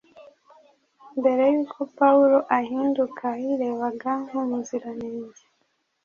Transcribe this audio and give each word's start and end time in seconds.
Mbere 1.19 1.43
y’uko 1.53 1.79
Pawulo 1.97 2.37
ahinduka 2.57 3.25
yirebaga 3.43 4.11
nk’umuziranenge 4.27 5.41